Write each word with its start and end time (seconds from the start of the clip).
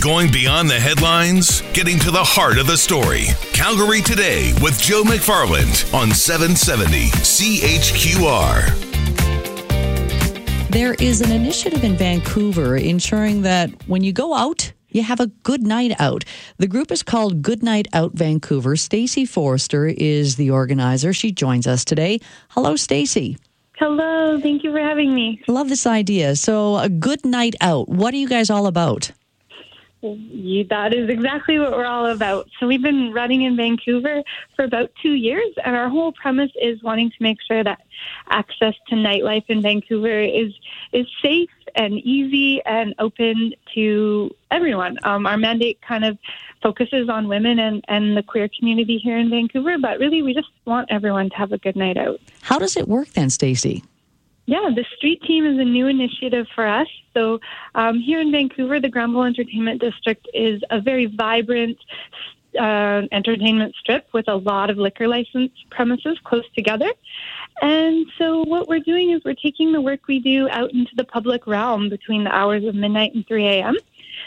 Going 0.00 0.32
beyond 0.32 0.70
the 0.70 0.80
headlines, 0.80 1.60
getting 1.74 1.98
to 1.98 2.10
the 2.10 2.24
heart 2.24 2.56
of 2.56 2.66
the 2.66 2.78
story. 2.78 3.26
Calgary 3.52 4.00
Today 4.00 4.54
with 4.62 4.80
Joe 4.80 5.02
McFarland 5.02 5.92
on 5.92 6.10
770 6.10 7.10
CHQR. 7.10 8.64
There 10.70 10.94
is 10.94 11.20
an 11.20 11.30
initiative 11.30 11.84
in 11.84 11.98
Vancouver 11.98 12.76
ensuring 12.76 13.42
that 13.42 13.68
when 13.88 14.02
you 14.02 14.14
go 14.14 14.32
out, 14.32 14.72
you 14.88 15.02
have 15.02 15.20
a 15.20 15.26
good 15.26 15.66
night 15.66 15.92
out. 16.00 16.24
The 16.56 16.66
group 16.66 16.90
is 16.90 17.02
called 17.02 17.42
Good 17.42 17.62
Night 17.62 17.86
Out 17.92 18.12
Vancouver. 18.14 18.76
Stacey 18.76 19.26
Forrester 19.26 19.84
is 19.84 20.36
the 20.36 20.48
organizer. 20.50 21.12
She 21.12 21.30
joins 21.30 21.66
us 21.66 21.84
today. 21.84 22.20
Hello, 22.48 22.74
Stacey. 22.74 23.36
Hello, 23.76 24.40
thank 24.40 24.64
you 24.64 24.72
for 24.72 24.80
having 24.80 25.14
me. 25.14 25.42
Love 25.46 25.68
this 25.68 25.86
idea. 25.86 26.36
So, 26.36 26.78
a 26.78 26.88
good 26.88 27.26
night 27.26 27.54
out. 27.60 27.90
What 27.90 28.14
are 28.14 28.18
you 28.18 28.28
guys 28.28 28.48
all 28.48 28.66
about? 28.66 29.12
That 30.02 30.94
is 30.94 31.10
exactly 31.10 31.58
what 31.58 31.72
we're 31.72 31.84
all 31.84 32.06
about. 32.06 32.48
So 32.58 32.66
we've 32.66 32.82
been 32.82 33.12
running 33.12 33.42
in 33.42 33.54
Vancouver 33.54 34.22
for 34.56 34.64
about 34.64 34.90
two 35.02 35.12
years, 35.12 35.52
and 35.64 35.76
our 35.76 35.90
whole 35.90 36.12
premise 36.12 36.50
is 36.60 36.82
wanting 36.82 37.10
to 37.10 37.16
make 37.20 37.38
sure 37.46 37.62
that 37.62 37.82
access 38.30 38.74
to 38.88 38.94
nightlife 38.94 39.44
in 39.48 39.60
Vancouver 39.60 40.20
is 40.20 40.52
is 40.92 41.06
safe 41.22 41.50
and 41.74 41.94
easy 41.94 42.62
and 42.64 42.94
open 42.98 43.52
to 43.74 44.34
everyone. 44.50 44.98
Um, 45.02 45.26
our 45.26 45.36
mandate 45.36 45.80
kind 45.82 46.04
of 46.04 46.18
focuses 46.62 47.08
on 47.08 47.28
women 47.28 47.58
and, 47.58 47.84
and 47.86 48.16
the 48.16 48.22
queer 48.22 48.48
community 48.58 48.98
here 48.98 49.18
in 49.18 49.30
Vancouver, 49.30 49.76
but 49.78 49.98
really 49.98 50.22
we 50.22 50.34
just 50.34 50.48
want 50.64 50.90
everyone 50.90 51.30
to 51.30 51.36
have 51.36 51.52
a 51.52 51.58
good 51.58 51.76
night 51.76 51.96
out. 51.96 52.20
How 52.42 52.58
does 52.58 52.76
it 52.76 52.88
work 52.88 53.08
then, 53.10 53.30
Stacey? 53.30 53.84
Yeah, 54.50 54.68
the 54.74 54.84
street 54.96 55.22
team 55.22 55.46
is 55.46 55.60
a 55.60 55.64
new 55.64 55.86
initiative 55.86 56.48
for 56.56 56.66
us. 56.66 56.88
So 57.14 57.38
um, 57.76 58.00
here 58.00 58.20
in 58.20 58.32
Vancouver, 58.32 58.80
the 58.80 58.88
Granville 58.88 59.22
Entertainment 59.22 59.80
District 59.80 60.26
is 60.34 60.60
a 60.70 60.80
very 60.80 61.06
vibrant 61.06 61.78
uh, 62.58 63.02
entertainment 63.12 63.76
strip 63.76 64.08
with 64.12 64.26
a 64.26 64.34
lot 64.34 64.68
of 64.68 64.76
liquor 64.76 65.06
license 65.06 65.52
premises 65.70 66.18
close 66.24 66.42
together. 66.56 66.90
And 67.62 68.06
so 68.18 68.42
what 68.42 68.66
we're 68.66 68.80
doing 68.80 69.12
is 69.12 69.22
we're 69.24 69.34
taking 69.34 69.70
the 69.70 69.80
work 69.80 70.08
we 70.08 70.18
do 70.18 70.48
out 70.48 70.72
into 70.72 70.96
the 70.96 71.04
public 71.04 71.46
realm 71.46 71.88
between 71.88 72.24
the 72.24 72.34
hours 72.34 72.64
of 72.64 72.74
midnight 72.74 73.14
and 73.14 73.24
3 73.28 73.46
a.m. 73.46 73.76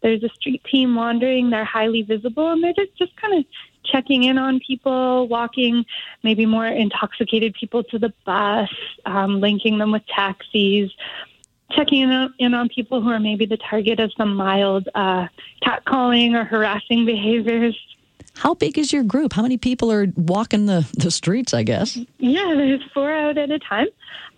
There's 0.00 0.22
a 0.22 0.28
street 0.28 0.62
team 0.70 0.94
wandering. 0.94 1.50
They're 1.50 1.64
highly 1.64 2.02
visible, 2.02 2.52
and 2.52 2.62
they're 2.62 2.72
just, 2.72 2.96
just 2.96 3.16
kind 3.16 3.36
of 3.36 3.44
checking 3.84 4.24
in 4.24 4.38
on 4.38 4.60
people, 4.60 5.28
walking 5.28 5.84
maybe 6.22 6.46
more 6.46 6.66
intoxicated 6.66 7.54
people 7.54 7.84
to 7.84 7.98
the 7.98 8.12
bus, 8.24 8.70
um, 9.06 9.40
linking 9.40 9.78
them 9.78 9.92
with 9.92 10.06
taxis, 10.06 10.90
checking 11.70 12.02
in 12.02 12.10
on, 12.10 12.34
in 12.38 12.54
on 12.54 12.68
people 12.68 13.00
who 13.00 13.10
are 13.10 13.20
maybe 13.20 13.46
the 13.46 13.56
target 13.56 14.00
of 14.00 14.12
some 14.16 14.34
mild 14.34 14.88
uh, 14.94 15.26
catcalling 15.62 16.34
or 16.34 16.44
harassing 16.44 17.04
behaviors. 17.04 17.78
How 18.36 18.54
big 18.54 18.78
is 18.78 18.92
your 18.92 19.04
group? 19.04 19.32
How 19.32 19.42
many 19.42 19.56
people 19.56 19.92
are 19.92 20.08
walking 20.16 20.66
the, 20.66 20.88
the 20.98 21.10
streets, 21.12 21.54
I 21.54 21.62
guess? 21.62 21.96
Yeah, 22.18 22.54
there's 22.56 22.82
four 22.92 23.12
out 23.12 23.38
at 23.38 23.50
a 23.50 23.60
time. 23.60 23.86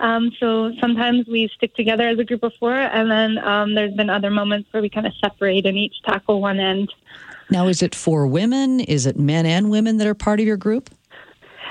Um, 0.00 0.32
so 0.38 0.72
sometimes 0.80 1.26
we 1.26 1.48
stick 1.48 1.74
together 1.74 2.06
as 2.06 2.18
a 2.18 2.24
group 2.24 2.42
of 2.42 2.52
four, 2.60 2.74
and 2.74 3.10
then 3.10 3.38
um, 3.38 3.74
there's 3.74 3.94
been 3.94 4.10
other 4.10 4.30
moments 4.30 4.70
where 4.70 4.82
we 4.82 4.90
kind 4.90 5.06
of 5.06 5.14
separate 5.14 5.64
and 5.64 5.78
each 5.78 5.94
tackle 6.04 6.42
one 6.42 6.60
end. 6.60 6.92
Now, 7.50 7.68
is 7.68 7.82
it 7.82 7.94
for 7.94 8.26
women? 8.26 8.80
Is 8.80 9.06
it 9.06 9.18
men 9.18 9.46
and 9.46 9.70
women 9.70 9.98
that 9.98 10.06
are 10.06 10.14
part 10.14 10.40
of 10.40 10.46
your 10.46 10.56
group? 10.56 10.90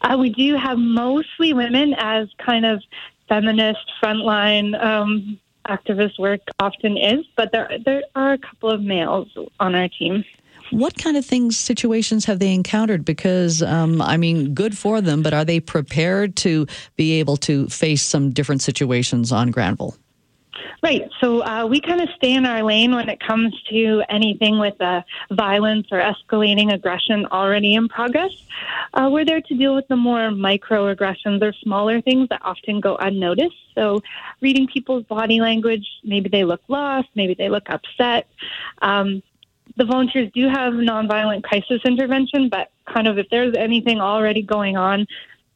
Uh, 0.00 0.16
we 0.18 0.30
do 0.30 0.56
have 0.56 0.78
mostly 0.78 1.52
women 1.52 1.94
as 1.98 2.28
kind 2.38 2.64
of 2.64 2.82
feminist 3.28 3.90
frontline 4.02 4.82
um, 4.82 5.38
activist 5.66 6.18
work 6.18 6.40
often 6.60 6.96
is, 6.96 7.26
but 7.36 7.52
there 7.52 7.68
there 7.84 8.02
are 8.14 8.32
a 8.32 8.38
couple 8.38 8.70
of 8.70 8.80
males 8.80 9.28
on 9.60 9.74
our 9.74 9.88
team. 9.88 10.24
What 10.70 10.98
kind 10.98 11.16
of 11.16 11.24
things, 11.24 11.56
situations 11.56 12.26
have 12.26 12.40
they 12.40 12.52
encountered? 12.52 13.04
Because, 13.04 13.62
um, 13.62 14.02
I 14.02 14.18
mean, 14.18 14.52
good 14.52 14.76
for 14.76 15.00
them, 15.00 15.22
but 15.22 15.32
are 15.32 15.44
they 15.44 15.60
prepared 15.60 16.36
to 16.36 16.66
be 16.96 17.20
able 17.20 17.38
to 17.38 17.68
face 17.68 18.02
some 18.02 18.30
different 18.30 18.60
situations 18.60 19.32
on 19.32 19.50
Granville? 19.50 19.96
Right. 20.82 21.08
So 21.20 21.44
uh, 21.44 21.66
we 21.66 21.80
kind 21.80 22.00
of 22.00 22.08
stay 22.16 22.34
in 22.34 22.46
our 22.46 22.62
lane 22.62 22.94
when 22.94 23.08
it 23.08 23.20
comes 23.20 23.60
to 23.70 24.02
anything 24.08 24.58
with 24.58 24.80
uh, 24.80 25.02
violence 25.30 25.88
or 25.90 25.98
escalating 25.98 26.72
aggression 26.72 27.26
already 27.26 27.74
in 27.74 27.88
progress. 27.88 28.30
Uh, 28.94 29.08
we're 29.12 29.24
there 29.24 29.40
to 29.40 29.54
deal 29.54 29.74
with 29.74 29.88
the 29.88 29.96
more 29.96 30.30
microaggressions 30.30 31.42
or 31.42 31.52
smaller 31.62 32.00
things 32.00 32.28
that 32.28 32.40
often 32.44 32.80
go 32.80 32.96
unnoticed. 32.96 33.56
So 33.74 34.02
reading 34.40 34.66
people's 34.66 35.04
body 35.04 35.40
language, 35.40 35.86
maybe 36.04 36.28
they 36.28 36.44
look 36.44 36.62
lost, 36.68 37.08
maybe 37.14 37.34
they 37.34 37.48
look 37.48 37.68
upset. 37.68 38.28
Um, 38.82 39.22
the 39.76 39.84
volunteers 39.84 40.30
do 40.34 40.48
have 40.48 40.74
nonviolent 40.74 41.44
crisis 41.44 41.80
intervention, 41.84 42.48
but 42.48 42.70
kind 42.86 43.06
of 43.06 43.18
if 43.18 43.28
there's 43.30 43.54
anything 43.56 44.00
already 44.00 44.42
going 44.42 44.76
on, 44.76 45.06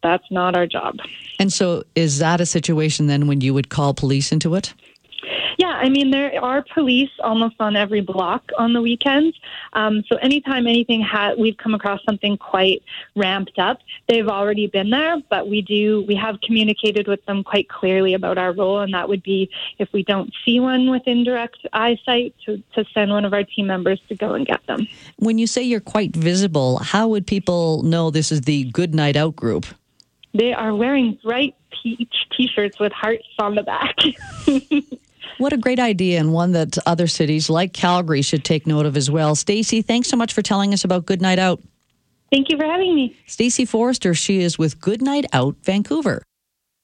that's 0.03 0.29
not 0.31 0.57
our 0.57 0.67
job. 0.67 0.99
And 1.39 1.53
so, 1.53 1.85
is 1.95 2.19
that 2.19 2.41
a 2.41 2.47
situation 2.47 3.07
then 3.07 3.27
when 3.27 3.41
you 3.41 3.55
would 3.55 3.69
call 3.69 3.95
police 3.95 4.33
into 4.33 4.55
it? 4.55 4.75
I 5.83 5.89
mean, 5.89 6.13
there 6.13 6.43
are 6.43 6.65
police 6.73 7.11
almost 7.25 7.57
on 7.59 7.75
every 7.75 8.01
block 8.01 8.51
on 8.57 8.73
the 8.73 8.81
weekends. 8.81 9.37
Um, 9.73 10.05
so 10.09 10.17
anytime 10.19 10.69
anything 10.69 11.03
ha- 11.03 11.35
we've 11.37 11.57
come 11.57 11.75
across 11.75 11.99
something 12.05 12.37
quite 12.37 12.85
ramped 13.17 13.59
up, 13.59 13.81
they've 14.09 14.29
already 14.29 14.69
been 14.69 14.91
there. 14.91 15.17
But 15.29 15.49
we 15.49 15.61
do 15.61 16.05
we 16.07 16.15
have 16.15 16.41
communicated 16.41 17.09
with 17.09 17.25
them 17.27 17.43
quite 17.43 17.69
clearly 17.69 18.15
about 18.15 18.39
our 18.39 18.53
role, 18.53 18.79
and 18.79 18.95
that 18.95 19.09
would 19.09 19.25
be 19.25 19.51
if 19.79 19.93
we 19.93 20.05
don't 20.05 20.33
see 20.45 20.61
one 20.61 20.89
within 20.89 21.25
direct 21.25 21.59
eyesight, 21.73 22.33
to, 22.47 22.63
to 22.75 22.85
send 22.95 23.11
one 23.11 23.25
of 23.25 23.33
our 23.33 23.43
team 23.43 23.67
members 23.67 24.01
to 24.09 24.15
go 24.15 24.35
and 24.35 24.47
get 24.47 24.65
them. 24.69 24.87
When 25.17 25.39
you 25.39 25.49
say 25.49 25.63
you're 25.63 25.81
quite 25.81 26.15
visible, 26.15 26.79
how 26.79 27.09
would 27.09 27.27
people 27.27 27.83
know 27.83 28.13
this 28.13 28.31
is 28.31 28.43
the 28.43 28.65
Good 28.71 28.95
Night 28.95 29.17
Out 29.17 29.35
group? 29.35 29.67
They 30.33 30.53
are 30.53 30.75
wearing 30.77 31.19
bright 31.25 31.57
peach 31.83 32.15
T-shirts 32.37 32.79
with 32.79 32.93
hearts 32.93 33.27
on 33.41 33.57
the 33.57 33.65
back. 33.65 33.97
What 35.39 35.53
a 35.53 35.57
great 35.57 35.81
idea, 35.81 36.21
and 36.21 36.33
one 36.33 36.53
that 36.53 36.79
other 36.87 37.07
cities 37.07 37.51
like 37.51 37.73
Calgary 37.73 38.23
should 38.23 38.45
take 38.45 38.67
note 38.67 38.87
of 38.87 38.97
as 38.97 39.11
well. 39.11 39.35
Stacey, 39.35 39.83
thanks 39.83 40.09
so 40.09 40.17
much 40.17 40.33
for 40.33 40.43
telling 40.43 40.73
us 40.73 40.85
about 40.85 41.07
Good 41.07 41.21
Night 41.21 41.39
Out. 41.39 41.61
Thank 42.31 42.51
you 42.51 42.57
for 42.57 42.65
having 42.65 42.95
me. 42.95 43.17
Stacey 43.27 43.65
Forrester, 43.65 44.15
she 44.15 44.41
is 44.41 44.59
with 44.59 44.81
Good 44.81 45.03
Night 45.03 45.27
Out 45.33 45.57
Vancouver. 45.63 46.23